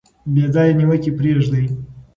بې 0.33 0.45
ځایه 0.53 0.77
نیوکې 0.79 1.11
پریږدئ. 1.17 1.65